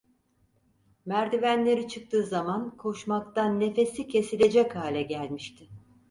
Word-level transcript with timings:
Merdivenleri 1.05 1.87
çıktığı 1.87 2.23
zaman 2.23 2.77
koşmaktan 2.77 3.59
nefesi 3.59 4.07
kesilecek 4.07 4.75
hale 4.75 5.03
gelmişti. 5.03 5.67